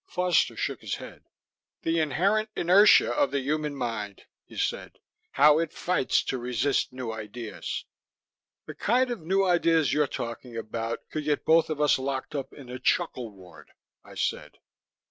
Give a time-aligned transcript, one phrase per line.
[0.07, 1.25] Foster shook his head.
[1.83, 4.97] "The inherent inertia of the human mind," he said.
[5.33, 7.85] "How it fights to resist new ideas."
[8.65, 12.51] "The kind of new ideas you're talking about could get both of us locked up
[12.51, 14.57] in the chuckle ward," I said.